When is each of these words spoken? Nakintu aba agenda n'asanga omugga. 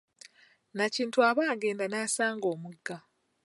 Nakintu 0.75 1.17
aba 1.29 1.41
agenda 1.53 1.85
n'asanga 1.87 2.45
omugga. 2.53 2.97